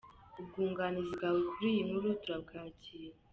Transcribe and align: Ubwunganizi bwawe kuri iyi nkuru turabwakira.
Ubwunganizi 0.39 1.11
bwawe 1.17 1.39
kuri 1.49 1.67
iyi 1.73 1.81
nkuru 1.87 2.07
turabwakira. 2.21 3.15